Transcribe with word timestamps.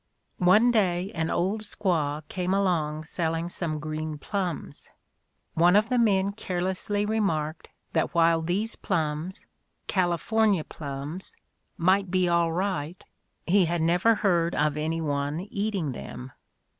One 0.39 0.71
day 0.71 1.11
an 1.13 1.29
old 1.29 1.61
squaw 1.61 2.23
came 2.27 2.55
along 2.55 3.03
selling 3.03 3.49
some 3.49 3.77
green 3.77 4.17
plums. 4.17 4.89
One 5.53 5.75
of 5.75 5.89
the 5.89 5.99
men 5.99 6.31
care 6.31 6.59
lessly 6.59 7.07
remarked 7.07 7.69
that 7.93 8.15
while 8.15 8.41
these 8.41 8.75
plums, 8.75 9.45
"California 9.85 10.63
plums," 10.63 11.37
might 11.77 12.09
be 12.09 12.27
all 12.27 12.51
right 12.51 13.03
he 13.45 13.65
had 13.65 13.83
never 13.83 14.15
heard 14.15 14.55
of 14.55 14.75
any 14.75 15.01
one 15.01 15.39
eating 15.41 15.91
them. 15.91 16.31